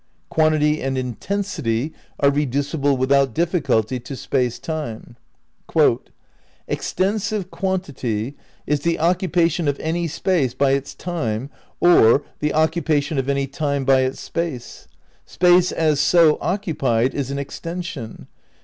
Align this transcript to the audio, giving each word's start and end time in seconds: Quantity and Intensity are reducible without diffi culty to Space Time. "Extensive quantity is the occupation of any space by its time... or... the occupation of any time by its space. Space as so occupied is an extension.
Quantity 0.29 0.81
and 0.81 0.97
Intensity 0.97 1.93
are 2.19 2.31
reducible 2.31 2.97
without 2.97 3.35
diffi 3.35 3.61
culty 3.61 4.03
to 4.03 4.15
Space 4.15 4.57
Time. 4.57 5.15
"Extensive 6.67 7.51
quantity 7.51 8.35
is 8.65 8.79
the 8.79 8.97
occupation 8.97 9.67
of 9.67 9.79
any 9.79 10.07
space 10.07 10.55
by 10.55 10.71
its 10.71 10.95
time... 10.95 11.51
or... 11.79 12.23
the 12.39 12.51
occupation 12.51 13.19
of 13.19 13.29
any 13.29 13.45
time 13.45 13.85
by 13.85 13.99
its 14.01 14.19
space. 14.19 14.87
Space 15.27 15.71
as 15.71 15.99
so 15.99 16.39
occupied 16.41 17.13
is 17.13 17.29
an 17.29 17.37
extension. 17.37 18.25